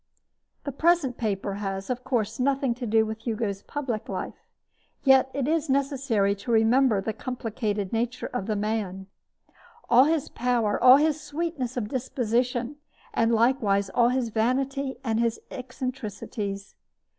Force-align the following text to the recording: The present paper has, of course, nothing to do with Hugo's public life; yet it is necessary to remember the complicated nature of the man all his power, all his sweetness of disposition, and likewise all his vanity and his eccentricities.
The 0.63 0.71
present 0.71 1.15
paper 1.15 1.53
has, 1.61 1.87
of 1.91 2.03
course, 2.03 2.39
nothing 2.39 2.73
to 2.73 2.87
do 2.87 3.05
with 3.05 3.27
Hugo's 3.27 3.61
public 3.61 4.09
life; 4.09 4.47
yet 5.03 5.29
it 5.31 5.47
is 5.47 5.69
necessary 5.69 6.33
to 6.37 6.49
remember 6.51 7.01
the 7.01 7.13
complicated 7.13 7.93
nature 7.93 8.25
of 8.33 8.47
the 8.47 8.55
man 8.55 9.05
all 9.91 10.05
his 10.05 10.27
power, 10.27 10.83
all 10.83 10.97
his 10.97 11.21
sweetness 11.21 11.77
of 11.77 11.87
disposition, 11.89 12.77
and 13.13 13.31
likewise 13.31 13.91
all 13.91 14.09
his 14.09 14.29
vanity 14.29 14.97
and 15.03 15.19
his 15.19 15.39
eccentricities. 15.51 16.73